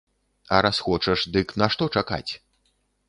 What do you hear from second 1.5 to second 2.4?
нашто чакаць?